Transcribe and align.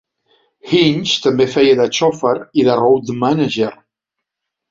Hinch 0.69 1.11
també 1.25 1.47
feia 1.57 1.75
de 1.81 1.85
xofer 1.99 2.33
i 2.61 2.65
de 2.69 2.79
"road 2.81 3.13
manager". 3.27 3.71